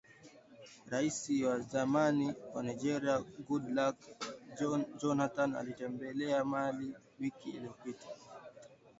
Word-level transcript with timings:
raisi 0.85 1.43
wa 1.45 1.59
zamani 1.59 2.33
wa 2.53 2.63
Nigeria 2.63 3.21
Goodluck 3.47 3.95
Johnathan 5.01 5.55
alitembelea 5.55 6.45
Mali 6.45 6.93
wiki 7.19 7.49
iliyopita 7.49 8.07